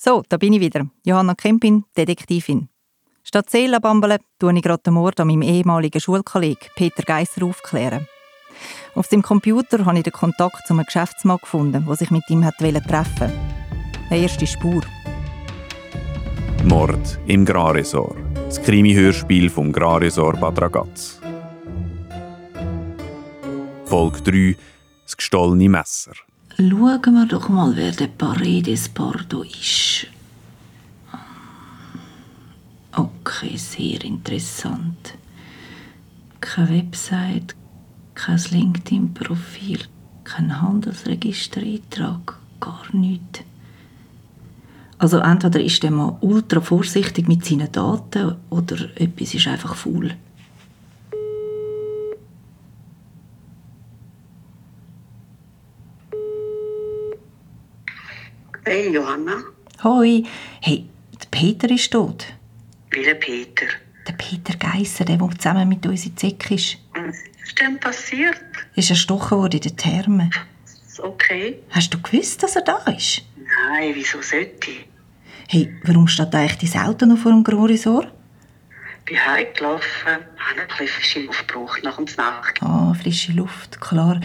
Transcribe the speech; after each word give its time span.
So, 0.00 0.22
da 0.28 0.36
bin 0.36 0.52
ich 0.52 0.60
wieder. 0.60 0.86
Johanna 1.04 1.34
Kempin, 1.34 1.84
Detektivin. 1.96 2.68
Statt 3.24 3.50
Seelenbambeln 3.50 4.20
tue 4.38 4.54
ich 4.54 4.62
gerade 4.62 4.82
den 4.84 4.94
Mord 4.94 5.18
an 5.18 5.26
meinem 5.26 5.42
ehemaligen 5.42 6.00
Schulkollegen 6.00 6.68
Peter 6.76 7.02
Geisser 7.02 7.44
aufklären. 7.44 8.06
Auf 8.94 9.06
seinem 9.06 9.22
Computer 9.22 9.84
habe 9.84 9.98
ich 9.98 10.04
den 10.04 10.12
Kontakt 10.12 10.68
zu 10.68 10.74
einem 10.74 10.86
Geschäftsmann 10.86 11.38
gefunden, 11.38 11.84
der 11.84 11.96
sich 11.96 12.12
mit 12.12 12.22
ihm 12.30 12.42
treffen 12.42 12.88
wollte. 12.88 13.32
Eine 14.08 14.22
erste 14.22 14.46
Spur. 14.46 14.82
Mord 16.64 17.18
im 17.26 17.44
Graresor. 17.44 18.16
Das 18.34 18.62
Krimi-Hörspiel 18.62 19.50
vom 19.50 19.72
Graresor 19.72 20.34
Bad 20.34 20.62
Ragaz. 20.62 21.20
Folge 23.84 24.22
3. 24.22 24.56
Das 25.04 25.16
gestohlene 25.16 25.68
Messer. 25.68 26.12
Schauen 26.60 27.14
wir 27.14 27.26
doch 27.26 27.48
mal, 27.48 27.76
wer 27.76 27.92
der 27.92 28.08
Paredes 28.08 28.88
Pardo 28.88 29.42
ist. 29.42 30.08
Okay, 32.90 33.56
sehr 33.56 34.02
interessant. 34.04 35.14
Keine 36.40 36.70
Website, 36.70 37.54
kein 38.16 38.40
LinkedIn-Profil, 38.50 39.78
kein 40.24 40.60
Handelsregistereintrag, 40.60 42.40
gar 42.58 42.86
nichts. 42.92 43.42
Also 44.98 45.18
entweder 45.18 45.60
ist 45.60 45.84
der 45.84 45.92
mal 45.92 46.18
ultra 46.22 46.60
vorsichtig 46.60 47.28
mit 47.28 47.44
seinen 47.44 47.70
Daten 47.70 48.34
oder 48.50 48.78
etwas 48.96 49.32
ist 49.32 49.46
einfach 49.46 49.76
faul. 49.76 50.12
Hey 58.78 58.92
Johanna, 58.92 59.42
Hoi, 59.82 60.22
hey, 60.60 60.88
der 61.20 61.26
Peter 61.32 61.68
ist 61.68 61.90
tot. 61.90 62.26
welcher 62.92 63.14
Peter? 63.16 63.66
Der 64.06 64.12
Peter 64.12 64.56
Geisser, 64.56 65.04
der, 65.04 65.16
der 65.16 65.30
zusammen 65.36 65.68
mit 65.68 65.84
uns 65.84 66.06
in 66.06 66.16
Zeck 66.16 66.48
ist. 66.52 66.76
Was 66.94 67.16
ist 67.44 67.60
denn 67.60 67.80
passiert? 67.80 68.40
Ist 68.76 68.90
erstochen 68.90 69.38
worden 69.38 69.56
in 69.56 69.62
den 69.62 69.76
Thermen. 69.76 70.30
Okay. 71.02 71.58
Hast 71.70 71.92
du 71.92 72.00
gewusst, 72.00 72.40
dass 72.40 72.54
er 72.54 72.62
da 72.62 72.76
ist? 72.96 73.22
Nein, 73.36 73.90
wieso 73.94 74.22
sollte 74.22 74.70
ich? 74.70 74.86
Hey, 75.48 75.74
warum 75.82 76.06
steht 76.06 76.32
eigentlich 76.32 76.70
dein 76.70 76.86
Auto 76.86 77.04
noch 77.04 77.18
vor 77.18 77.32
dem 77.32 77.42
Grorisor? 77.42 78.06
Bin 79.06 79.26
heimgelaufen, 79.26 80.06
habe 80.06 80.60
ein 80.60 80.68
bisschen 80.68 80.86
frische 80.86 81.20
Luft 81.22 81.48
gebraucht 81.48 81.82
nach 81.82 81.96
dem 81.96 82.06
Snack. 82.06 82.54
Ah, 82.60 82.94
frische 82.94 83.32
Luft, 83.32 83.80
klar. 83.80 84.20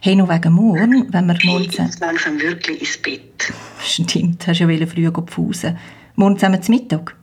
Hey, 0.00 0.16
noch 0.16 0.30
wegen 0.30 0.54
morgen, 0.54 1.12
wenn 1.12 1.26
wir 1.26 1.36
morgen... 1.44 1.64
Ich 1.64 1.78
muss 1.78 1.98
langsam 1.98 2.40
wirklich 2.40 2.80
ins 2.80 2.96
Bett. 2.96 3.52
Stimmt, 3.80 4.46
hast 4.46 4.60
ja 4.60 4.86
früher 4.86 5.12
gepfusen. 5.12 5.78
Morgen 6.16 6.36
zusammen 6.36 6.62
zum 6.62 6.74
Mittag. 6.74 7.14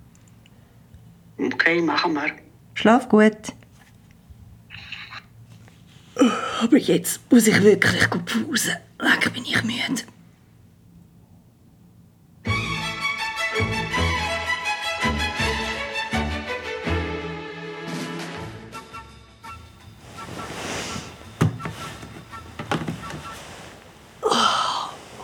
Okay, 1.37 1.81
machen 1.81 2.13
wir. 2.13 2.31
Schlaf 2.73 3.09
gut. 3.09 3.53
Aber 6.61 6.77
jetzt 6.77 7.19
muss 7.31 7.47
ich 7.47 7.61
wirklich 7.61 8.09
gut 8.09 8.29
pfusen. 8.29 8.75
Lange 8.99 9.29
bin 9.31 9.43
ich 9.43 9.63
müde. 9.63 10.03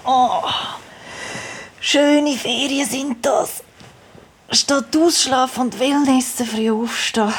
Oh, 0.04 0.42
schöne 1.92 2.38
Ferien 2.38 2.88
sind 2.88 3.26
das. 3.26 3.64
Statt 4.50 4.96
ausschlafen 4.96 5.64
und 5.64 5.80
Wellnessen 5.80 6.46
früh 6.46 6.72
aufstehen 6.72 7.34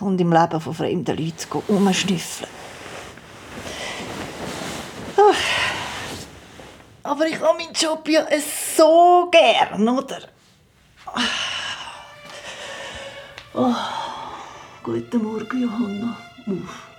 und 0.00 0.20
im 0.20 0.32
Leben 0.32 0.60
von 0.60 0.74
fremden 0.74 1.16
Leuten 1.16 1.62
umschnüffeln. 1.68 2.50
Oh. 5.16 5.34
Aber 7.04 7.26
ich 7.26 7.40
habe 7.40 7.58
meinen 7.58 7.72
Job 7.72 8.08
ja 8.08 8.26
so 8.76 9.28
gern, 9.30 9.88
oder? 9.88 10.20
Oh. 13.54 13.74
Guten 14.82 15.22
Morgen, 15.22 15.62
Johanna. 15.62 16.16
Uff. 16.46 16.95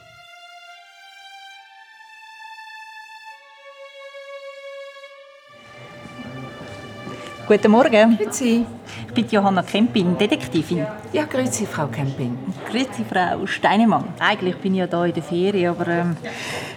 Guten 7.47 7.72
Morgen. 7.72 8.18
Grüezi. 8.18 8.66
Ich 9.08 9.13
bin 9.13 9.25
Johanna 9.31 9.63
Kempin, 9.63 10.18
Detektivin. 10.18 10.85
Ja, 11.13 11.24
grüezi, 11.24 11.66
Frau 11.66 11.88
Camping. 11.88 12.38
Grüezi, 12.69 13.06
Frau 13.09 13.46
Steinemann. 13.46 14.03
Eigentlich 14.19 14.58
bin 14.58 14.74
ich 14.74 14.80
ja 14.80 14.88
hier 14.90 15.06
in 15.06 15.13
der 15.13 15.24
Ferien, 15.24 15.69
aber 15.69 15.88
ähm, 15.88 16.18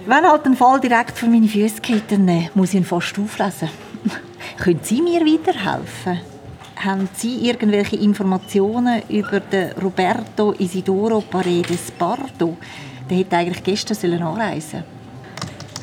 wenn 0.06 0.24
halt 0.24 0.46
ein 0.46 0.54
Fall 0.54 0.78
direkt 0.78 1.18
vor 1.18 1.28
meine 1.28 1.48
Füße 1.48 1.80
geht, 1.80 2.12
dann 2.12 2.28
äh, 2.28 2.50
muss 2.54 2.68
ich 2.68 2.76
ihn 2.76 2.84
fast 2.84 3.18
auflesen. 3.18 3.68
Können 4.58 4.78
Sie 4.84 5.02
mir 5.02 5.22
weiterhelfen? 5.22 6.20
Haben 6.76 7.08
Sie 7.14 7.48
irgendwelche 7.48 7.96
Informationen 7.96 9.02
über 9.08 9.40
den 9.40 9.72
Roberto 9.72 10.54
Isidoro 10.56 11.20
Paredes 11.20 11.90
Pardo? 11.90 12.56
Der 13.10 13.18
hätte 13.18 13.36
eigentlich 13.36 13.64
gestern 13.64 13.96
sollen 13.96 14.22
anreisen 14.22 14.84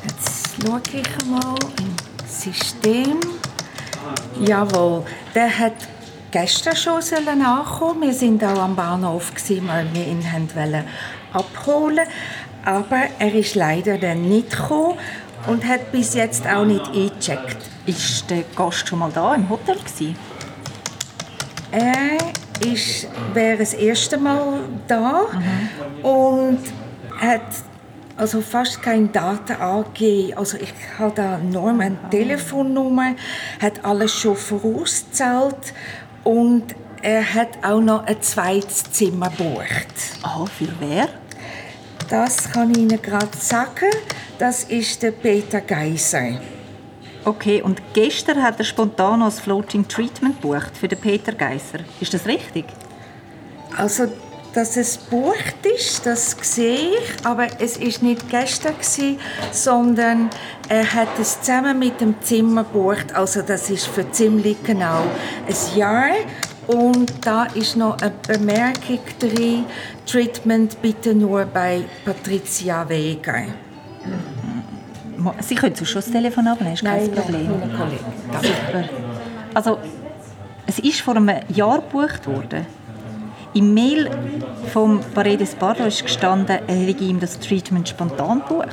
Jetzt 0.02 0.62
schaue 0.64 0.80
ich 0.94 1.26
mal 1.26 1.54
im 1.78 2.26
System. 2.26 3.37
Jawohl, 4.40 5.04
der 5.34 5.58
hat 5.58 5.74
gestern 6.30 6.76
schon 6.76 7.02
sollen 7.02 7.42
ankommen. 7.42 8.02
Wir 8.02 8.12
sind 8.12 8.44
auch 8.44 8.60
am 8.60 8.76
Bahnhof, 8.76 9.34
gewesen, 9.34 9.66
weil 9.66 9.86
wir 9.92 10.06
ihn 10.06 10.24
wollen 10.54 10.84
abholen 11.32 12.06
Aber 12.64 13.02
er 13.18 13.34
ist 13.34 13.54
leider 13.54 13.98
dann 13.98 14.28
nicht 14.28 14.50
gekommen 14.50 14.94
und 15.46 15.66
hat 15.66 15.90
bis 15.90 16.14
jetzt 16.14 16.46
auch 16.46 16.64
nicht 16.64 16.86
eingecheckt. 16.86 17.56
Ist 17.86 18.30
der 18.30 18.44
Gast 18.54 18.86
schon 18.86 19.00
mal 19.00 19.10
da 19.12 19.34
im 19.34 19.48
Hotel 19.48 19.76
gewesen? 19.76 20.16
Er 21.70 22.18
ist, 22.64 23.08
wäre 23.34 23.58
das 23.58 23.74
erste 23.74 24.18
Mal 24.18 24.60
da 24.86 25.26
und 26.02 26.60
hat 27.20 27.42
also 28.18 28.42
fast 28.42 28.82
keine 28.82 29.08
Daten 29.08 29.52
angegeben. 29.54 30.36
Also 30.36 30.58
ich 30.58 30.74
habe 30.98 31.12
da 31.14 31.38
nur 31.38 31.70
eine 31.70 31.96
Telefonnummer, 32.10 33.14
hat 33.60 33.84
alles 33.84 34.12
schon 34.12 34.36
vorausgezahlt 34.36 35.72
und 36.24 36.74
er 37.00 37.34
hat 37.34 37.48
auch 37.62 37.80
noch 37.80 38.04
ein 38.06 38.20
zweites 38.20 38.90
Zimmer 38.90 39.30
gebucht. 39.30 39.86
Ah, 40.22 40.44
für 40.46 40.68
wer? 40.80 41.08
Das 42.10 42.50
kann 42.50 42.72
ich 42.72 42.78
Ihnen 42.78 43.00
gerade 43.00 43.36
sagen. 43.38 43.90
Das 44.38 44.64
ist 44.64 45.02
der 45.02 45.12
Peter 45.12 45.60
Geiser. 45.60 46.40
Okay, 47.24 47.60
und 47.62 47.82
gestern 47.92 48.42
hat 48.42 48.58
er 48.58 48.64
spontan 48.64 49.22
als 49.22 49.40
Floating 49.40 49.86
Treatment 49.86 50.40
gebucht 50.40 50.76
für 50.78 50.88
den 50.88 50.98
Peter 50.98 51.32
Geisser. 51.32 51.80
Ist 52.00 52.14
das 52.14 52.26
richtig? 52.26 52.64
Also, 53.76 54.08
dass 54.54 54.76
es 54.76 54.98
bucht 54.98 55.66
ist, 55.76 56.06
das 56.06 56.36
sehe 56.40 56.90
ich, 56.90 57.26
aber 57.26 57.46
es 57.60 57.76
ist 57.76 58.02
nicht 58.02 58.28
gestern 58.28 58.74
gewesen, 58.74 59.18
sondern 59.52 60.30
er 60.68 60.92
hat 60.92 61.08
es 61.20 61.40
zusammen 61.40 61.78
mit 61.78 62.00
dem 62.00 62.20
Zimmer 62.20 62.64
gebucht. 62.64 63.14
Also 63.14 63.42
das 63.42 63.70
ist 63.70 63.86
für 63.86 64.10
ziemlich 64.10 64.62
genau 64.62 65.04
ein 65.46 65.78
Jahr. 65.78 66.10
Und 66.66 67.26
da 67.26 67.44
ist 67.44 67.76
noch 67.76 67.96
eine 68.02 68.12
Bemerkung 68.26 69.00
drin: 69.18 69.64
Treatment 70.06 70.80
bitte 70.82 71.14
nur 71.14 71.46
bei 71.46 71.84
Patricia 72.04 72.86
Weger. 72.88 73.44
Sie 75.40 75.54
können 75.54 75.74
schon 75.76 76.02
das 76.02 76.10
Telefon 76.10 76.46
abnehmen, 76.46 76.74
ist 76.74 76.84
kein 76.84 77.10
Problem. 77.10 77.58
meine 77.58 77.72
Kollegin. 77.72 78.06
Super. 78.32 78.88
Also, 79.54 79.78
es 80.66 80.78
ist 80.78 81.00
vor 81.00 81.16
einem 81.16 81.40
Jahr 81.48 81.80
gebucht 81.80 82.26
worden. 82.26 82.66
Im 83.54 83.72
Mail 83.72 84.10
vom 84.72 85.00
Paredes 85.14 85.54
Bardo 85.54 85.84
ist 85.84 86.02
gestanden, 86.02 86.58
er 86.66 86.74
hätte 86.74 87.04
ihm 87.04 87.18
das 87.18 87.40
Treatment 87.40 87.88
spontan 87.88 88.42
gebucht, 88.46 88.68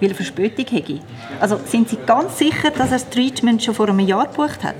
weil 0.00 0.08
er 0.10 0.14
Verspätung 0.14 0.66
hätte. 0.66 1.00
Also 1.40 1.60
sind 1.64 1.88
Sie 1.88 1.98
ganz 2.06 2.38
sicher, 2.38 2.70
dass 2.70 2.88
er 2.90 2.98
das 2.98 3.10
Treatment 3.10 3.62
schon 3.62 3.74
vor 3.74 3.88
einem 3.88 4.00
Jahr 4.00 4.26
gebucht 4.26 4.62
hat? 4.64 4.74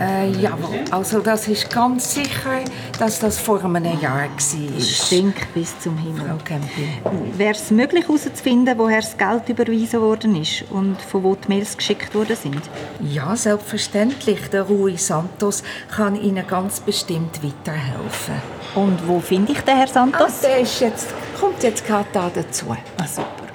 Äh, 0.00 0.30
jawohl, 0.30 0.80
also 0.92 1.18
das 1.20 1.48
ist 1.48 1.70
ganz 1.72 2.14
sicher, 2.14 2.60
dass 2.98 3.18
das 3.18 3.38
vor 3.38 3.64
einem 3.64 3.84
Jahr 4.00 4.28
war. 4.28 4.80
Stink 4.80 5.52
bis 5.54 5.78
zum 5.80 5.98
Himmel. 5.98 6.22
Frau 6.28 6.36
Camping. 6.44 7.36
Wäre 7.36 7.52
es 7.54 7.70
möglich 7.70 8.04
herauszufinden, 8.06 8.78
woher 8.78 9.00
das 9.00 9.16
Geld 9.16 9.48
überwiesen 9.48 10.00
worden 10.00 10.36
ist 10.40 10.64
und 10.70 11.00
von 11.02 11.22
wo 11.24 11.34
die 11.34 11.48
Mails 11.48 11.76
geschickt 11.76 12.14
worden 12.14 12.36
sind? 12.40 12.60
Ja, 13.00 13.34
selbstverständlich. 13.34 14.48
Der 14.50 14.62
Rui 14.62 14.96
Santos 14.96 15.62
kann 15.90 16.14
Ihnen 16.20 16.46
ganz 16.46 16.78
bestimmt 16.80 17.40
weiterhelfen. 17.42 18.34
Und 18.74 18.98
wo 19.08 19.18
finde 19.18 19.52
ich 19.52 19.60
den 19.62 19.76
Herr 19.76 19.86
Ah, 19.88 19.92
Santos? 19.92 20.40
der 20.42 20.60
ist 20.60 20.80
jetzt, 20.80 21.08
kommt 21.40 21.62
jetzt 21.62 21.84
gerade 21.86 22.06
da 22.12 22.30
dazu. 22.32 22.66
Ah, 22.98 23.06
super. 23.06 23.47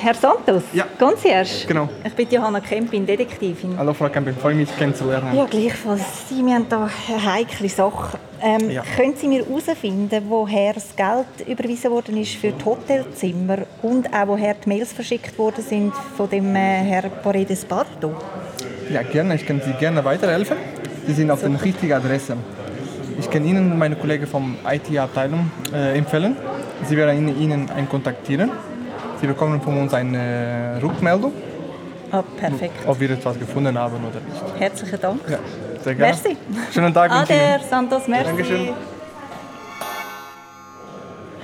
Herr 0.00 0.14
Santos? 0.14 0.62
Ja. 0.72 0.84
Concierge? 0.96 1.66
Genau. 1.66 1.88
Ich 2.04 2.12
bin 2.14 2.28
Johanna 2.30 2.60
Kempin, 2.60 3.04
Detektivin. 3.04 3.76
Hallo 3.76 3.92
Frau 3.92 4.08
Campbell, 4.08 4.32
freue 4.34 4.54
mich 4.54 4.68
kennenzulernen. 4.78 5.36
Ja, 5.36 5.44
gleichfalls. 5.44 6.02
Sie 6.28 6.44
wir 6.46 6.54
haben 6.54 6.66
hier 6.68 7.16
eine 7.16 7.34
heikle 7.34 7.68
Sache. 7.68 8.16
Ähm, 8.40 8.70
Ja. 8.70 8.84
Können 8.96 9.14
Sie 9.16 9.26
mir 9.26 9.44
herausfinden, 9.44 10.22
woher 10.28 10.74
das 10.74 10.94
Geld 10.94 11.48
überwiesen 11.48 11.90
worden 11.90 12.16
ist 12.16 12.36
für 12.36 12.52
die 12.52 12.64
Hotelzimmer 12.64 13.58
und 13.82 14.06
auch 14.14 14.28
woher 14.28 14.54
die 14.54 14.68
Mails 14.68 14.92
verschickt 14.92 15.36
worden 15.36 15.64
sind 15.68 15.92
von 16.16 16.30
dem 16.30 16.54
äh, 16.54 16.58
Herr 16.60 17.08
Paredes 17.08 17.64
Bardo? 17.64 18.14
Ja, 18.92 19.02
gerne, 19.02 19.34
ich 19.34 19.44
kann 19.44 19.60
Sie 19.64 19.72
gerne 19.72 20.04
weiterhelfen. 20.04 20.56
Sie 21.08 21.12
sind 21.12 21.28
auf 21.32 21.40
der 21.40 21.60
richtigen 21.60 21.92
Adresse. 21.92 22.36
Ich 23.18 23.28
kann 23.28 23.44
Ihnen 23.44 23.72
und 23.72 23.78
meine 23.78 23.96
Kollegen 23.96 24.28
vom 24.28 24.54
IT-Abteilung 24.64 25.50
äh, 25.74 25.98
empfehlen. 25.98 26.36
Sie 26.84 26.96
werden 26.96 27.18
Ihnen, 27.18 27.40
Ihnen 27.40 27.70
einen 27.70 27.88
kontaktieren. 27.88 28.50
Sie 29.20 29.26
bekommen 29.26 29.60
von 29.60 29.76
uns 29.78 29.92
eine 29.94 30.78
Rückmeldung, 30.82 31.32
Ah, 32.10 32.22
perfekt. 32.38 32.72
ob 32.86 32.98
wir 33.00 33.10
etwas 33.10 33.38
gefunden 33.38 33.76
haben 33.78 33.96
oder 33.96 34.20
nicht. 34.20 34.60
Herzlichen 34.60 35.00
Dank. 35.00 35.20
Ja, 35.28 35.38
sehr 35.82 35.94
gerne. 35.94 36.12
Merci. 36.12 36.36
Schönen 36.72 36.94
Tag 36.94 37.10
ich 37.24 37.30
Ihnen. 37.30 37.60
Santos, 37.68 38.06
merci. 38.08 38.24
Dankeschön. 38.26 38.68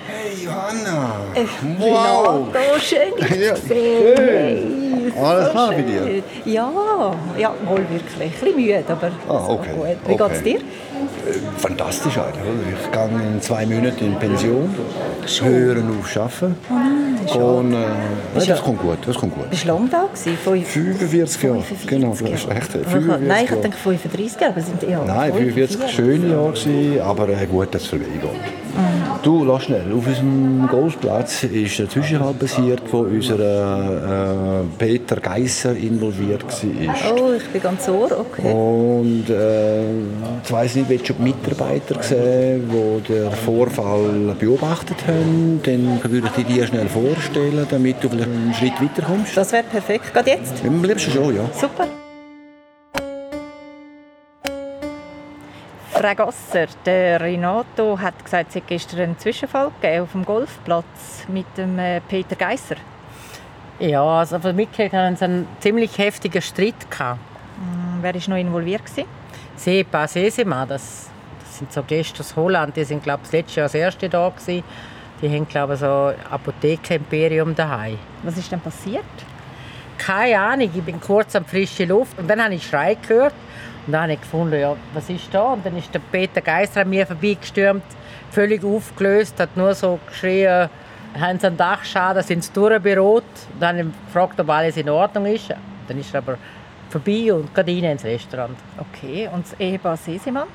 Hey 0.07 0.45
Johanna! 0.45 1.13
Wow. 1.79 2.49
Renato, 2.55 2.79
schön 2.81 3.15
dich 3.29 3.47
Ja, 3.47 3.55
zu 3.55 3.67
sehen. 3.67 4.17
schön. 4.17 4.27
Hey, 4.27 4.84
Alles 5.23 5.51
klar 5.51 5.71
bei 5.71 5.83
dir? 5.83 6.23
Ja, 6.45 6.71
ja, 7.39 7.53
wohl 7.67 7.79
wirklich. 7.79 8.21
Ein 8.21 8.31
bisschen 8.31 8.57
müde, 8.57 8.85
aber 8.89 9.11
Ah, 9.29 9.45
okay. 9.49 9.71
gut. 9.75 9.87
Wie 10.07 10.17
geht's 10.17 10.23
Okay. 10.23 10.43
dir? 10.43 10.61
Fantastisch 11.59 12.19
eigentlich. 12.19 12.75
Ich 12.85 12.91
gehe 12.93 13.09
in 13.35 13.41
zwei 13.41 13.65
Monaten 13.67 14.05
in 14.05 14.15
Pension, 14.19 14.75
hören 15.41 15.99
auf 15.99 16.17
Arbeiten. 16.17 16.57
Oh 16.69 16.75
nein, 17.63 17.65
Und, 17.65 17.73
äh, 17.73 17.77
ja, 18.47 18.55
das 18.55 18.63
kommt 18.63 18.81
gut, 18.83 18.99
das 19.07 19.17
kommt 19.17 19.35
gut. 19.35 19.49
Bist 19.51 19.65
du 19.65 19.69
lange 19.69 19.89
da 19.89 20.03
gewesen? 20.05 20.37
Fünf- 20.37 20.69
45 20.69 21.43
Jahre, 21.43 21.61
45 21.63 21.87
genau, 21.89 22.11
das 22.11 22.21
ist 22.21 22.45
Jahre. 22.45 22.57
echt, 22.59 22.71
Aber 22.75 22.81
ich- 22.83 22.89
45 22.89 23.29
Nein, 23.29 23.45
ich 23.45 23.51
denke 23.61 23.77
35 23.79 24.41
Jahre, 24.41 24.53
aber 24.53 24.61
es 24.61 24.67
sind 24.67 24.83
eher 24.83 25.05
Nein, 25.05 25.33
45 25.33 25.91
schöne 25.91 26.29
Jahre 26.29 27.03
aber 27.05 27.29
äh, 27.31 27.47
gut, 27.47 27.75
dass 27.75 27.83
es 27.83 27.89
vorbeigeht. 27.89 28.21
Du, 29.25 29.43
lass 29.43 29.65
schnell. 29.65 29.91
Auf 29.91 30.07
unserem 30.07 30.69
Golfplatz 30.71 31.45
ist 31.45 31.81
ein 31.81 31.89
Zwischenfall 31.89 32.35
passiert, 32.35 32.83
wo 32.93 32.99
unser 32.99 33.39
äh, 33.39 34.65
Peter 34.77 35.17
Geisser 35.17 35.75
involviert 35.75 36.45
war. 36.45 37.17
Oh, 37.17 37.33
ich 37.33 37.47
bin 37.49 37.63
ganz 37.63 37.89
ohr, 37.89 38.11
okay. 38.21 38.53
Und 38.53 39.31
äh, 39.31 39.83
ich 40.45 40.53
weiss 40.53 40.75
nicht, 40.75 40.91
willst 40.91 41.09
du 41.09 41.15
die 41.15 41.23
Mitarbeiter 41.23 42.03
sehen, 42.03 42.71
die 42.71 43.13
den 43.15 43.33
Vorfall 43.33 44.37
beobachtet 44.39 44.99
haben? 45.07 45.59
Dann 45.63 46.01
würde 46.05 46.31
ich 46.37 46.45
dir 46.45 46.67
schnell 46.67 46.89
vorstellen, 46.89 47.67
damit 47.71 48.05
du 48.05 48.11
vielleicht 48.11 48.29
einen 48.29 48.53
Schritt 48.53 48.75
weiterkommst. 48.79 49.35
Das 49.35 49.53
wäre 49.53 49.65
perfekt. 49.65 50.13
Geht 50.13 50.27
jetzt? 50.27 50.63
Am 50.67 50.85
liebsten 50.85 51.13
schon, 51.13 51.35
ja. 51.35 51.49
Super. 51.59 51.87
Frau 56.05 56.15
Gasser, 56.15 56.67
der 56.85 57.19
Renato 57.19 57.99
hat 57.99 58.23
gesagt, 58.23 58.51
es 58.51 58.57
hätte 58.57 58.67
gestern 58.67 59.01
einen 59.01 59.19
Zwischenfall 59.19 59.71
gegeben 59.81 60.03
auf 60.03 60.13
dem 60.13 60.25
Golfplatz 60.27 61.25
mit 61.29 61.47
dem 61.57 61.79
äh, 61.79 62.03
Peter 62.03 62.37
Geisser. 62.37 62.77
Ja, 63.79 64.05
also 64.05 64.39
von 64.39 64.55
mitgekriegt 64.55 64.93
haben 64.93 65.17
sie 65.17 65.25
einen 65.25 65.49
ziemlich 65.61 65.97
heftigen 65.97 66.43
Streit 66.43 66.91
gehabt. 66.91 67.21
Hm, 67.57 68.03
Wer 68.03 68.15
war 68.15 68.21
noch 68.29 68.37
involviert? 68.37 68.85
Gewesen? 68.85 69.09
Sepa 69.57 70.07
Sesema, 70.07 70.67
das, 70.67 71.09
das 71.41 71.57
sind 71.57 71.73
so 71.73 71.83
Gäste 71.83 72.21
aus 72.21 72.37
Holland, 72.37 72.77
die 72.77 72.85
sind 72.85 73.03
glaube 73.03 73.21
ich 73.23 73.31
das 73.31 73.33
letzte 73.33 73.61
Jahr 73.61 73.65
das 73.65 73.75
erste 73.75 74.09
da 74.11 74.29
gewesen. 74.29 74.63
Die 75.23 75.35
haben 75.35 75.49
glaube 75.49 75.73
ich 75.73 75.81
so 75.81 76.13
Apotheke-Imperium 76.31 77.55
daheim. 77.55 77.99
Was 78.25 78.37
ist 78.37 78.53
denn 78.53 78.61
passiert? 78.61 79.05
Keine 79.97 80.39
Ahnung, 80.39 80.71
ich 80.75 80.83
bin 80.83 81.01
kurz 81.01 81.35
am 81.35 81.47
frischen 81.47 81.89
Luft 81.89 82.19
und 82.19 82.29
dann 82.29 82.45
habe 82.45 82.53
ich 82.53 82.67
Schrei 82.67 82.95
gehört 83.09 83.33
und 83.87 83.93
dann 83.93 84.03
habe 84.03 84.15
ich 84.15 84.21
gefunden, 84.21 84.59
ja, 84.59 84.75
was 84.95 85.11
ist 85.11 85.33
da? 85.33 85.53
Und 85.53 85.67
dann 85.67 85.77
ist 85.77 85.93
der 85.93 85.99
Peter 85.99 86.41
Geister 86.41 86.83
an 86.83 86.91
mir 86.91 87.07
vorbeigestürmt, 87.07 87.85
völlig 88.31 88.65
aufgelöst, 88.65 89.39
hat 89.39 89.57
nur 89.57 89.75
so 89.75 89.99
geschrien, 90.07 90.71
haben 91.19 91.39
sie 91.39 91.47
einen 91.47 91.57
Dachschaden, 91.57 92.23
sind 92.23 92.45
sie 92.45 92.53
durchberot. 92.53 93.25
Und 93.53 93.61
dann 93.61 93.79
habe 93.79 93.89
ich 93.89 94.07
gefragt, 94.07 94.41
ob 94.41 94.49
alles 94.49 94.77
in 94.77 94.89
Ordnung 94.89 95.27
ist. 95.27 95.51
Dann 95.87 95.99
ist 95.99 96.15
er 96.15 96.19
aber 96.19 96.39
vorbei 96.89 97.33
und 97.33 97.55
gerade 97.55 97.73
rein 97.73 97.85
ins 97.85 98.05
Restaurant. 98.05 98.57
Okay, 98.79 99.29
und 99.33 99.45
das 99.45 99.59
Ehepaar 99.61 99.97
Sesemann? 99.97 100.49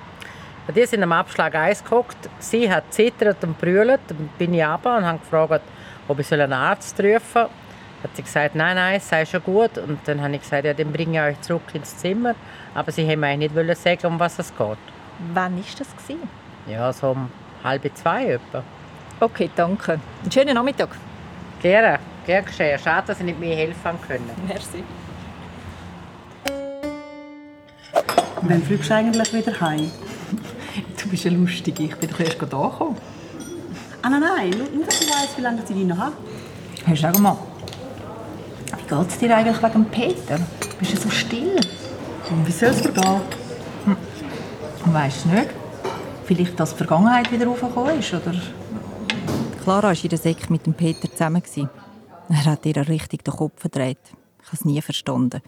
Die 0.76 0.86
sind 0.86 1.02
am 1.02 1.12
Abschlag 1.12 1.56
Eis 1.56 1.84
gehockt. 1.84 2.30
Sie 2.40 2.70
hat 2.70 2.94
zittert 2.94 3.44
und 3.44 3.60
brüllt. 3.60 4.02
Dann 4.08 4.30
bin 4.38 4.54
ich 4.54 4.64
runter 4.64 4.98
und 4.98 5.06
habe 5.06 5.20
gefragt, 5.20 5.64
ob 6.08 6.20
ich 6.20 6.31
einen 6.31 6.54
Arzt 6.54 7.00
rufen 7.00 7.20
soll. 7.34 7.50
Hat 8.04 8.16
sie 8.16 8.24
gesagt, 8.24 8.56
nein, 8.56 8.75
nein, 8.75 8.96
es 8.98 9.10
sei 9.10 9.25
schon 9.25 9.44
gut. 9.44 9.78
Und 9.78 10.00
dann 10.06 10.22
habe 10.22 10.36
ich 10.36 10.42
gesagt, 10.42 10.66
ja, 10.66 10.74
dann 10.74 10.92
bringe 10.92 11.18
ich 11.18 11.38
euch 11.38 11.42
zurück 11.42 11.63
ins 11.74 11.98
Zimmer. 11.98 12.36
Aber 12.74 12.92
sie 12.92 13.10
haben 13.10 13.24
eigentlich 13.24 13.51
nicht 13.51 13.56
wollen 13.56 13.75
sagen, 13.75 14.07
um 14.07 14.19
was 14.19 14.40
es 14.40 14.56
geht. 14.56 14.78
Wann 15.34 15.56
war 15.56 15.63
das? 15.78 15.88
Gewesen? 15.96 16.30
Ja, 16.68 16.94
so 16.94 17.12
um 17.12 17.30
halb 17.63 17.90
zwei 17.96 18.34
etwa. 18.34 18.63
Okay, 19.19 19.50
danke. 19.56 20.00
Einen 20.22 20.31
schönen 20.31 20.56
Nachmittag. 20.56 20.90
Gerne, 21.62 22.00
gerne 22.25 22.46
geschehen. 22.46 22.80
Schade, 22.80 23.07
dass 23.07 23.19
ich 23.19 23.25
nicht 23.25 23.40
mehr 23.40 23.56
helfen 23.56 24.00
können. 24.07 24.30
Merci. 24.48 24.84
Wann 28.42 28.63
fliegst 28.63 28.90
du 28.90 28.95
eigentlich 28.95 29.34
wieder 29.34 29.60
heim? 29.60 29.92
Du 31.02 31.10
bist 31.10 31.25
ja 31.25 31.31
lustig. 31.31 31.80
Ich 31.80 31.95
bin 31.98 32.10
doch 32.10 32.19
erst 32.19 32.40
gerade 32.40 32.56
angekommen. 32.56 32.98
Ah 34.02 34.10
nein, 34.10 34.22
nein, 34.22 34.50
nur, 34.74 34.86
dass 34.86 35.02
ich 35.02 35.10
weiss, 35.10 35.38
wie 35.38 35.42
lange 35.42 35.60
ich 35.60 35.66
dich 35.66 35.86
noch 35.86 35.98
habe. 35.98 36.13
Hey, 36.86 36.95
sag 36.95 37.19
mal. 37.19 37.36
Wie 37.36 37.49
geht 38.89 39.07
es 39.07 39.18
dir 39.19 39.36
eigentlich 39.36 39.62
wegen 39.62 39.86
Peter? 39.86 40.39
Bist 40.80 40.94
du 40.94 40.97
so 40.97 41.09
still? 41.09 41.59
Und 42.30 42.47
wie 42.47 42.51
soll 42.51 42.69
es 42.69 42.81
dir 42.81 42.91
gehen? 42.91 43.21
Weißt 44.86 45.25
du 45.25 45.30
nicht? 45.30 45.50
Vielleicht, 46.25 46.59
dass 46.59 46.71
die 46.71 46.77
Vergangenheit 46.77 47.31
wieder 47.31 47.45
raufgekommen 47.45 48.00
ist, 48.00 48.13
oder? 48.13 48.33
Clara 49.63 49.89
war 49.89 50.03
in 50.03 50.09
der 50.09 50.18
Säck 50.18 50.50
mit 50.50 50.65
dem 50.65 50.74
Peter 50.74 51.09
zusammen. 51.12 51.44
Er 52.30 52.45
hat 52.45 52.65
ihr 52.65 52.88
richtig 52.88 53.24
den 53.24 53.33
Kopf 53.33 53.59
verdreht. 53.59 54.00
Ich 54.41 54.47
habe 54.47 54.56
es 54.56 54.65
nie 54.65 54.81
verstanden. 54.81 55.42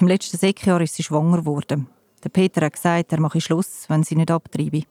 Im 0.00 0.06
letzten 0.06 0.36
Säckjahr 0.36 0.80
ist 0.80 0.94
sie 0.94 1.02
schwanger 1.02 1.38
geworden. 1.38 1.88
Der 2.22 2.28
Peter 2.28 2.64
hat 2.64 2.74
gesagt, 2.74 3.12
er 3.12 3.20
mache 3.20 3.40
Schluss, 3.40 3.84
wenn 3.88 4.04
sie 4.04 4.16
nicht 4.16 4.30
abtreibe. 4.30 4.82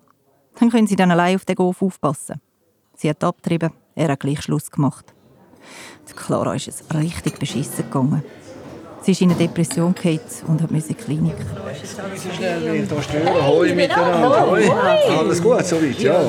Dann 0.59 0.69
können 0.69 0.87
sie 0.87 0.95
dann 0.95 1.11
allein 1.11 1.35
auf 1.35 1.45
den 1.45 1.55
Golf 1.55 1.81
aufpassen. 1.81 2.41
Sie 2.95 3.09
hat 3.09 3.23
abgetrieben, 3.23 3.71
er 3.93 4.09
hat 4.09 4.19
gleich 4.21 4.41
Schluss 4.41 4.71
gemacht. 4.71 5.14
Der 6.07 6.15
Clara 6.15 6.53
ist 6.55 6.67
es 6.67 6.83
richtig 6.93 7.39
beschissen 7.39 7.85
gegangen. 7.85 8.23
Sie 9.01 9.11
ist 9.11 9.21
in 9.21 9.29
eine 9.29 9.37
Depression 9.37 9.93
gefallen 9.93 10.19
und 10.47 10.61
hat 10.63 10.71
in 10.71 10.81
die 10.87 10.93
Klinik. 10.95 11.35
Hoi 13.47 13.73
miteinander. 13.75 14.47
Hoi. 14.49 14.67
Alles 15.19 15.43
gut, 15.43 15.63
soweit, 15.63 15.99
ja. 15.99 16.21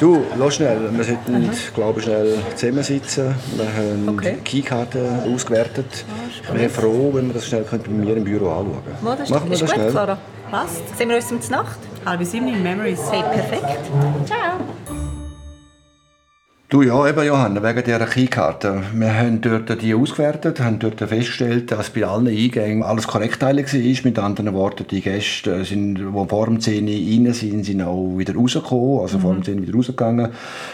Du, 0.00 0.24
lass 0.36 0.56
schnell. 0.56 0.90
Wir 0.92 1.04
sollten, 1.04 1.50
glaube 1.74 2.00
ich, 2.00 2.04
schnell 2.06 2.38
zusammensitzen. 2.56 3.34
Wir 3.56 3.66
haben 3.72 4.08
Okay. 4.08 4.36
die 4.38 4.62
Keykarten 4.62 5.32
ausgewertet. 5.32 6.04
Ich 6.42 6.52
wäre 6.52 6.68
froh, 6.68 7.10
wenn 7.14 7.28
wir 7.28 7.34
das 7.34 7.46
schnell 7.46 7.64
bei 7.70 7.78
mir 7.88 8.16
im 8.16 8.24
Büro 8.24 8.48
anschauen 8.50 8.82
könnten. 9.04 9.32
Machen 9.32 9.50
wir 9.50 9.58
das 9.58 9.70
schnell. 9.70 9.90
Clara. 9.90 10.18
Passt. 10.50 10.98
Sehen 10.98 11.08
wir 11.08 11.16
uns 11.16 11.30
um 11.30 11.38
die 11.40 11.50
Nacht? 11.50 11.78
Halb 12.04 12.24
sieben 12.24 12.48
in 12.48 12.62
Memories. 12.64 13.00
Hey, 13.12 13.22
perfekt. 13.22 13.78
Ciao. 14.26 14.58
Du, 16.72 16.80
ja, 16.80 17.06
eben 17.06 17.26
Johanna, 17.26 17.62
wegen 17.62 17.84
dieser 17.84 18.06
Keykarte. 18.06 18.82
Wir 18.94 19.14
haben 19.14 19.42
dort 19.42 19.82
die 19.82 19.94
ausgewertet, 19.94 20.58
haben 20.58 20.78
dort 20.78 21.00
festgestellt, 21.00 21.70
dass 21.70 21.90
bei 21.90 22.06
allen 22.06 22.28
Eingängen 22.28 22.82
alles 22.82 23.06
korrekt 23.06 23.42
war. 23.42 23.52
Mit 23.52 24.18
anderen 24.18 24.54
Worten, 24.54 24.86
die 24.90 25.02
Gäste, 25.02 25.66
sind, 25.66 25.96
die 25.96 26.28
vor 26.28 26.46
dem 26.46 26.60
10 26.60 26.88
Uhr 26.88 26.94
rein 26.94 27.34
sind, 27.34 27.64
sind 27.64 27.82
auch 27.82 28.16
wieder 28.16 28.34
rausgekommen, 28.34 29.00
also 29.00 29.18
vor 29.18 29.34
dem 29.34 29.44
10 29.44 29.56
Uhr 29.56 29.66
wieder 29.66 29.74
rausgegangen. 29.74 30.28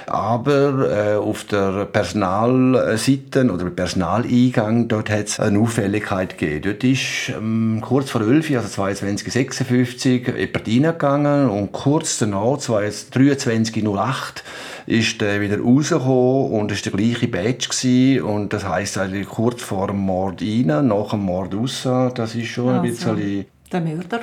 Aber 0.07 0.88
äh, 0.88 1.17
auf 1.17 1.43
der 1.43 1.87
Personalseite 1.87 3.52
oder 3.52 3.64
Personaleingang, 3.64 4.87
dort 4.87 5.11
hat 5.11 5.26
es 5.26 5.40
eine 5.40 5.59
Auffälligkeit 5.59 6.38
gegeben. 6.38 6.62
Dort 6.62 6.85
ist 6.85 7.33
ähm, 7.37 7.81
kurz 7.85 8.09
vor 8.11 8.21
11, 8.21 8.50
Uhr, 8.50 8.59
also 8.59 8.83
22.56 8.83 10.37
jemand 10.37 10.69
reingegangen 10.69 11.50
und 11.50 11.73
kurz 11.73 12.19
danach, 12.19 12.59
23.08 12.59 14.45
ist 14.88 15.21
der 15.21 15.40
wieder 15.42 15.61
rausgekommen 15.61 16.50
und 16.52 16.73
es 16.73 16.85
war 16.87 16.92
der 16.92 17.00
gleiche 17.00 17.28
Badge 17.28 17.68
gewesen. 17.68 18.23
und 18.23 18.52
das 18.54 18.66
heisst 18.66 18.97
eigentlich 18.97 19.28
kurz 19.28 19.62
vor 19.62 19.88
dem 19.88 19.99
Mord 19.99 20.40
rein, 20.40 20.87
nach 20.88 21.11
dem 21.11 21.21
Mord 21.21 21.54
raus. 21.54 21.83
Das 22.14 22.35
ist 22.35 22.49
schon 22.49 22.71
ein 22.71 22.80
Also. 22.80 23.12
bisschen... 23.12 23.45
Der 23.71 23.80
Mörder. 23.83 24.21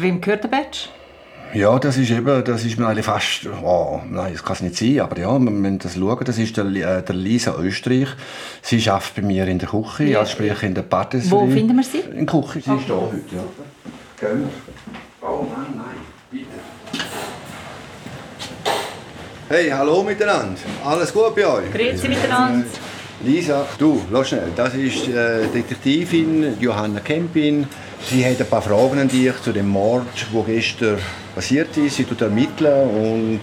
Wem 0.00 0.20
gehört 0.22 0.44
der 0.44 0.48
Badge? 0.48 0.88
Ja, 1.52 1.78
das 1.78 1.98
ist 1.98 2.10
eben, 2.10 2.42
das 2.42 2.64
ist 2.64 2.78
mir 2.78 2.86
eigentlich 2.86 3.04
fast, 3.04 3.46
oh, 3.62 4.00
nein, 4.10 4.32
das 4.32 4.42
kann 4.42 4.54
es 4.54 4.62
nicht 4.62 4.76
sein, 4.76 5.00
aber 5.00 5.18
ja, 5.18 5.38
wir 5.38 5.50
müssen 5.50 5.78
das 5.78 5.94
schauen. 5.94 6.24
Das 6.24 6.38
ist 6.38 6.56
der, 6.56 6.64
äh, 6.64 7.02
der 7.02 7.14
Lisa 7.14 7.54
Österreich. 7.60 8.08
Sie 8.62 8.90
arbeitet 8.90 9.14
bei 9.16 9.22
mir 9.22 9.46
in 9.46 9.58
der 9.58 9.68
Küche, 9.68 10.18
also 10.18 10.32
sprich 10.32 10.62
in 10.62 10.74
der 10.74 10.82
Patisserie. 10.82 11.30
Wo 11.30 11.46
finden 11.46 11.76
wir 11.76 11.84
sie? 11.84 11.98
In 11.98 12.26
der 12.26 12.40
Küche, 12.40 12.60
sie 12.60 12.74
ist 12.74 12.88
da 12.88 12.94
heute, 12.94 13.20
ja. 13.30 13.42
Gehen 14.18 14.40
wir. 14.40 15.28
Oh 15.28 15.42
Mann, 15.42 15.66
nein, 15.76 15.96
bitte. 16.30 16.46
Hey, 19.54 19.70
hallo 19.70 20.02
miteinander. 20.02 20.60
Alles 20.84 21.12
gut 21.12 21.36
bei 21.36 21.46
euch? 21.46 21.70
Grüezi 21.70 22.08
miteinander. 22.08 22.66
Lisa, 23.22 23.64
du, 23.78 24.02
lass 24.10 24.30
schnell. 24.30 24.50
Das 24.56 24.74
ist 24.74 25.06
äh, 25.06 25.46
Detektivin 25.46 26.56
Johanna 26.58 26.98
Kempin. 26.98 27.64
Sie 28.04 28.26
hat 28.26 28.40
ein 28.40 28.48
paar 28.48 28.62
Fragen 28.62 28.98
an 28.98 29.06
dich 29.06 29.40
zu 29.42 29.52
dem 29.52 29.68
Mord, 29.68 30.08
der 30.34 30.42
gestern 30.42 30.98
passiert 31.36 31.76
ist. 31.76 31.94
Sie 31.94 32.02
tut 32.02 32.20
ermitteln 32.22 32.90
und 32.90 33.40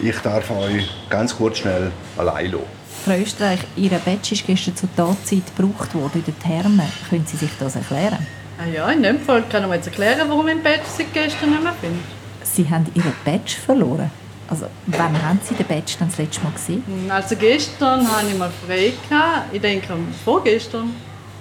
ich 0.00 0.16
darf 0.18 0.48
euch 0.52 0.88
ganz 1.10 1.36
kurz 1.36 1.58
schnell 1.58 1.90
allein 2.16 2.52
lassen. 2.52 2.64
Frau 3.04 3.16
Österreich, 3.16 3.58
Ihr 3.74 3.90
Badge 3.90 4.34
ist 4.34 4.46
gestern 4.46 4.76
zur 4.76 4.94
Tatzeit 4.94 5.42
gebraucht 5.56 5.92
worden 5.96 6.22
in 6.24 6.24
den 6.24 6.38
Thermen. 6.38 6.86
Können 7.10 7.26
Sie 7.26 7.36
sich 7.36 7.50
das 7.58 7.74
erklären? 7.74 8.24
Ah 8.60 8.68
ja, 8.72 8.88
in 8.92 9.02
dem 9.02 9.18
Fall 9.18 9.42
kann 9.50 9.64
ich 9.64 9.68
mir 9.68 9.74
jetzt 9.74 9.88
erklären, 9.88 10.28
warum 10.28 10.46
ich 10.46 10.54
im 10.54 10.62
Badge 10.62 10.82
seit 10.96 11.12
gestern 11.12 11.50
nicht 11.50 11.64
mehr 11.64 11.74
bin. 11.82 11.98
Sie 12.44 12.70
haben 12.70 12.86
Ihren 12.94 13.14
Badge 13.24 13.56
verloren. 13.66 14.21
Also, 14.52 14.66
wann 14.86 15.22
haben 15.22 15.40
Sie 15.42 15.54
den 15.54 15.66
dann 15.66 16.08
das 16.08 16.18
letzte 16.18 16.44
Mal 16.44 16.52
gesehen? 16.52 16.84
Also 17.08 17.36
gestern 17.36 18.06
hatte 18.06 18.26
ich 18.30 18.36
mal 18.36 18.50
frei. 18.66 18.92
Gehabt. 19.08 19.46
Ich 19.50 19.62
denke, 19.62 19.94
vorgestern. 20.26 20.90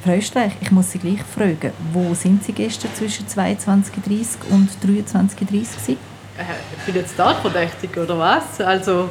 Frau 0.02 0.14
Österreich, 0.14 0.54
ich 0.62 0.72
muss 0.72 0.92
Sie 0.92 0.98
gleich 0.98 1.22
fragen, 1.22 1.74
wo 1.92 2.14
sind 2.14 2.42
Sie 2.46 2.54
gestern 2.54 2.90
zwischen 2.94 3.28
22.30 3.28 4.50
und 4.50 4.70
23.30 4.82 5.46
gewesen? 5.46 5.98
Äh, 6.38 6.44
ich 6.78 6.86
bin 6.86 6.96
jetzt 6.96 7.18
Tatverdächtig, 7.18 7.98
oder 7.98 8.18
was? 8.18 8.62
Also, 8.62 9.10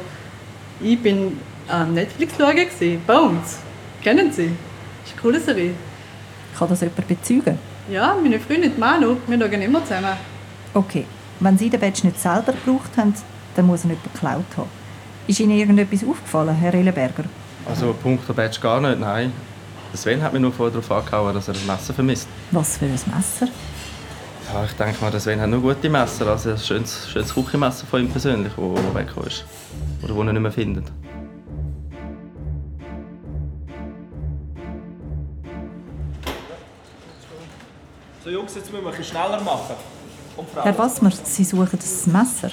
ich 0.81 0.99
bin 0.99 1.37
am 1.67 1.93
Netflix 1.93 2.33
schauen, 2.39 2.55
gewesen. 2.55 3.03
Bones. 3.05 3.59
Kennen 4.03 4.31
Sie? 4.31 4.47
Das 4.47 5.11
ist 5.11 5.13
eine 5.13 5.21
coole 5.21 5.39
Serie. 5.39 5.73
Kann 6.57 6.69
das 6.69 6.81
jemand 6.81 7.07
bezeugen? 7.07 7.59
Ja, 7.87 8.17
meine 8.19 8.39
Freundin 8.39 8.79
Manu, 8.79 9.17
wir 9.27 9.39
schauen 9.39 9.61
immer 9.61 9.83
zusammen. 9.83 10.17
Okay, 10.73 11.05
wenn 11.39 11.55
Sie 11.55 11.69
den 11.69 11.79
Badge 11.79 12.07
nicht 12.07 12.19
selber 12.19 12.53
gebraucht 12.53 12.97
haben, 12.97 13.13
dann 13.55 13.67
muss 13.67 13.83
er 13.83 13.91
jemand 13.91 14.13
geklaut 14.13 14.45
haben. 14.57 14.69
Ist 15.27 15.39
Ihnen 15.39 15.57
irgendetwas 15.57 16.03
aufgefallen, 16.03 16.55
Herr 16.55 16.73
Ellenberger? 16.73 17.23
Also 17.67 17.93
Punkt 17.93 18.25
Badge 18.35 18.59
gar 18.59 18.81
nicht, 18.81 18.99
nein. 18.99 19.31
Sven 19.93 20.21
hat 20.21 20.33
mich 20.33 20.41
nur 20.41 20.51
vorher 20.51 20.73
darauf 20.79 20.91
angehauen, 20.91 21.33
dass 21.33 21.47
er 21.47 21.55
ein 21.55 21.67
Messer 21.67 21.93
vermisst. 21.93 22.27
Was 22.51 22.77
für 22.77 22.85
ein 22.85 22.91
Messer? 22.91 23.47
Ja, 24.51 24.63
ich 24.65 24.71
denke 24.73 25.01
mal, 25.01 25.11
der 25.11 25.19
Sven 25.19 25.39
hat 25.39 25.49
nur 25.49 25.61
gute 25.61 25.89
Messer. 25.89 26.27
Also 26.27 26.51
ein 26.51 26.57
schönes, 26.57 27.09
schönes 27.09 27.33
Küchenmesser 27.33 27.85
von 27.85 28.01
ihm 28.01 28.09
persönlich, 28.09 28.53
das 28.55 28.95
weggekommen 28.95 29.27
ist. 29.27 29.45
Oder 30.01 30.15
das 30.15 30.27
er 30.27 30.33
nicht 30.33 30.41
mehr 30.41 30.51
findet. 30.51 30.85
So 38.23 38.29
Jungs, 38.29 38.55
jetzt 38.55 38.71
müssen 38.71 38.85
wir 38.85 38.93
ein 38.93 39.03
schneller 39.03 39.41
machen. 39.41 39.75
Herr 40.63 40.77
Wassmer, 40.77 41.11
Sie 41.11 41.43
suchen 41.43 41.77
das 41.79 42.07
Messer. 42.07 42.51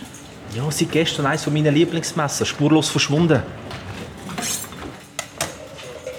Ja, 0.54 0.70
seit 0.70 0.90
gestern 0.92 1.26
eines 1.26 1.46
meiner 1.46 1.70
Lieblingsmesser, 1.70 2.46
spurlos 2.46 2.88
verschwunden. 2.88 3.42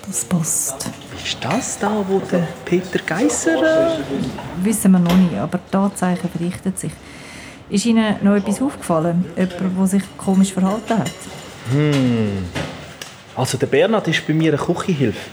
Das 0.07 0.25
passt. 0.25 0.89
Ist 1.23 1.37
das 1.43 1.79
da, 1.79 2.03
wo 2.07 2.19
der 2.19 2.47
Peter 2.65 2.99
Geisser... 2.99 3.95
Äh... 3.95 3.99
Wissen 4.63 4.91
wir 4.91 4.99
noch 4.99 5.15
nicht, 5.15 5.35
aber 5.35 5.59
die 5.71 5.77
Anzeichen 5.77 6.29
verrichten 6.29 6.73
sich. 6.75 6.91
Ist 7.69 7.85
Ihnen 7.85 8.15
noch 8.23 8.35
etwas 8.35 8.61
aufgefallen? 8.61 9.25
Jemand, 9.35 9.77
der 9.77 9.87
sich 9.87 10.03
komisch 10.17 10.53
verhalten 10.53 10.97
hat? 10.97 11.11
Hm. 11.71 12.45
Also 13.35 13.57
der 13.57 13.67
Bernhard 13.67 14.07
ist 14.07 14.25
bei 14.25 14.33
mir 14.33 14.53
eine 14.53 14.61
Küchenhilfe. 14.61 15.29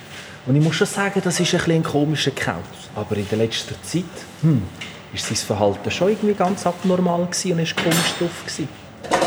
Und 0.46 0.56
ich 0.56 0.62
muss 0.62 0.76
schon 0.76 0.86
sagen, 0.86 1.20
das 1.24 1.40
ist 1.40 1.52
ein, 1.54 1.58
bisschen 1.58 1.74
ein 1.76 1.82
komischer 1.82 2.30
Kerl. 2.30 2.62
Aber 2.94 3.16
in 3.16 3.28
der 3.28 3.38
letzten 3.38 3.74
Zeit 3.82 4.04
hm, 4.42 4.62
ist 5.12 5.26
sein 5.26 5.36
Verhalten 5.36 5.90
schon 5.90 6.10
irgendwie 6.10 6.34
ganz 6.34 6.66
abnormal 6.66 7.22
und 7.22 7.30
ist 7.32 7.76
komisch 7.76 8.14
drauf. 8.18 8.44
Gewesen. 8.44 8.85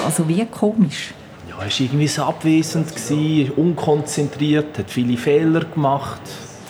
Also 0.09 0.27
wie 0.27 0.43
komisch? 0.47 1.13
Ja, 1.47 1.53
er 1.57 1.65
war 1.65 1.79
irgendwie 1.79 2.07
so 2.07 2.23
abwesend, 2.23 2.95
gewesen, 2.95 3.51
unkonzentriert, 3.51 4.75
hat 4.79 4.89
viele 4.89 5.15
Fehler 5.17 5.65
gemacht. 5.65 6.21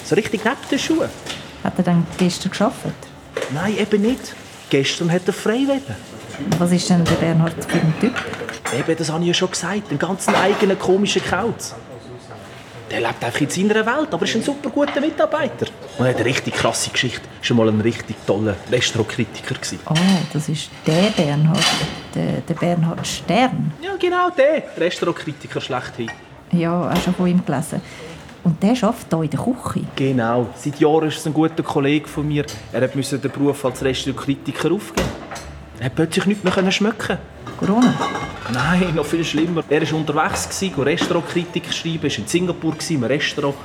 So 0.04 0.14
richtig 0.16 0.44
neben 0.44 0.68
den 0.70 0.78
Schuhen. 0.78 1.08
Hat 1.64 1.74
er 1.78 1.84
dann 1.86 2.06
gestern 2.18 2.50
geschafft? 2.52 2.84
Nein, 3.54 3.78
eben 3.78 4.02
nicht. 4.02 4.36
Gestern 4.70 5.10
hat 5.10 5.22
er 5.26 5.32
frei 5.32 5.66
wollen. 5.68 5.96
Was 6.58 6.74
ist 6.74 6.90
denn 6.90 7.06
der 7.06 7.14
Bernhard 7.14 7.64
für 7.64 7.78
ein 7.78 7.94
Typ? 8.02 8.14
Eben, 8.78 8.98
das 8.98 9.10
habe 9.10 9.22
ich 9.22 9.30
ja 9.30 9.34
schon 9.34 9.52
gesagt. 9.52 9.90
Einen 9.90 10.00
ganz 10.00 10.28
eigenen 10.28 10.78
komischen 10.78 11.24
Kauz. 11.24 11.76
Der 12.92 13.00
lebt 13.00 13.24
einfach 13.24 13.40
in 13.40 13.50
seiner 13.50 13.86
Welt, 13.86 14.10
aber 14.12 14.26
ist 14.26 14.36
ein 14.36 14.44
super 14.44 14.70
guter 14.70 15.00
Mitarbeiter. 15.00 15.68
Und 15.98 16.08
hat 16.08 16.18
eine 16.18 16.26
richtig 16.26 16.56
krasse 16.56 16.90
Geschichte. 16.90 17.22
Ist 17.42 17.52
mal 17.52 17.70
ein 17.70 17.80
richtig 17.80 18.18
toller 18.28 18.58
Restaurantkritiker 18.70 19.56
Oh, 19.90 19.94
das 20.34 20.50
ist 20.50 20.70
der 20.86 21.04
Bernhard, 21.16 21.64
der, 22.16 22.42
der 22.48 22.54
Bernhard 22.54 23.06
Stern. 23.06 23.72
Ja, 23.82 23.92
genau 24.00 24.30
der 24.30 24.64
Restaurantkritiker 24.78 25.62
schlechthin. 25.62 26.12
Ja, 26.52 26.92
auch 26.92 27.02
schon 27.02 27.14
von 27.14 27.28
ihm 27.28 27.46
gelesen. 27.46 27.82
Und 28.44 28.62
der 28.64 28.72
arbeitet 28.72 29.08
hier 29.10 29.24
in 29.24 29.30
der 29.30 29.40
Küche? 29.40 29.86
Genau. 29.96 30.48
Seit 30.56 30.80
Jahren 30.80 31.08
ist 31.10 31.18
es 31.18 31.28
ein 31.28 31.34
guter 31.34 31.62
Kollege 31.62 32.08
von 32.08 32.28
mir. 32.28 32.46
Er 32.72 32.90
musste 32.96 33.20
den 33.20 33.32
Beruf 33.32 33.66
als 33.66 33.84
Restaurantkritiker 33.84 34.72
aufgeben. 34.72 35.08
Er 35.80 35.86
hat 35.86 35.96
plötzlich 35.96 36.26
nichts 36.26 36.44
mehr 36.44 36.72
schmecken. 36.72 37.18
Corona? 37.60 37.94
Nein, 38.54 38.96
noch 38.96 39.06
viel 39.06 39.24
schlimmer. 39.24 39.64
Er 39.70 39.82
war 39.82 39.98
unterwegs, 39.98 40.50
Restaurantkritik 40.62 41.72
schreiben, 41.74 42.04
war 42.04 42.18
in 42.18 42.28
Singapur 42.28 42.74
im 42.90 43.04
Restaurant. 43.04 43.56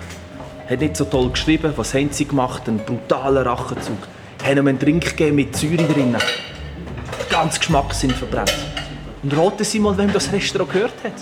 Hat 0.68 0.80
nicht 0.80 0.96
so 0.96 1.04
toll 1.04 1.30
geschrieben. 1.30 1.72
Was 1.76 1.94
haben 1.94 2.10
sie 2.10 2.26
gemacht? 2.26 2.62
Ein 2.66 2.78
brutaler 2.78 3.46
Rachenzug. 3.46 3.98
Haben 4.42 4.58
ihm 4.58 4.66
einen 4.66 4.78
Drink 4.78 5.04
gegeben 5.04 5.36
mit 5.36 5.56
Säure 5.56 5.76
drin. 5.76 6.16
Ganz 7.34 7.58
Geschmackssinn 7.58 8.12
verbrannt. 8.12 8.54
Und 9.24 9.36
raten 9.36 9.64
Sie 9.64 9.80
mal, 9.80 9.98
wem 9.98 10.12
das 10.12 10.32
Restaurant 10.32 10.72
gehört 10.72 10.94
hat. 11.02 11.14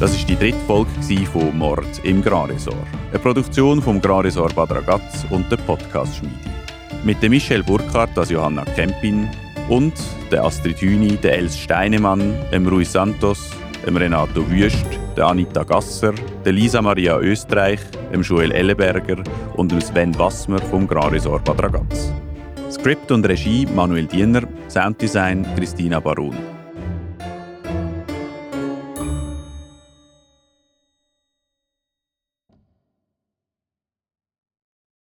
Das 0.00 0.18
war 0.18 0.26
die 0.26 0.34
dritte 0.34 0.58
Folge 0.66 0.90
von 1.32 1.56
Mord 1.56 2.00
im 2.02 2.20
Graresor. 2.20 2.74
Eine 3.10 3.20
Produktion 3.20 3.80
vom 3.80 4.00
Graresor 4.00 4.48
Bad 4.48 4.72
Ragaz 4.72 5.24
und 5.30 5.48
der 5.52 5.58
Podcast-Schmiede. 5.58 6.34
Mit 7.04 7.22
der 7.22 7.30
Michelle 7.30 7.62
Burkhardt 7.62 8.18
als 8.18 8.30
Johanna 8.30 8.64
Kempin 8.64 9.30
und 9.68 9.94
der 10.32 10.42
Astrid 10.42 10.80
Hüni, 10.80 11.16
der 11.18 11.38
Els 11.38 11.56
Steinemann, 11.56 12.34
dem 12.50 12.66
Rui 12.66 12.84
Santos, 12.84 13.50
dem 13.86 13.96
Renato 13.96 14.50
Wüst, 14.50 14.86
der 15.16 15.28
Anita 15.28 15.62
Gasser, 15.62 16.14
der 16.44 16.52
Lisa 16.52 16.82
Maria 16.82 17.20
Österreich, 17.20 17.78
dem 18.12 18.22
Joel 18.22 18.52
Ellenberger 18.52 19.22
und 19.56 19.72
dem 19.72 19.80
Sven 19.80 20.16
Wassmer 20.18 20.60
vom 20.60 20.86
Graresor 20.86 21.40
Bad 21.40 21.62
Ragaz. 21.62 22.12
Skript 22.70 23.10
und 23.10 23.26
Regie 23.26 23.66
Manuel 23.66 24.06
Diener, 24.06 24.42
Sounddesign 24.68 25.46
Christina 25.56 26.00
Barun. 26.00 26.61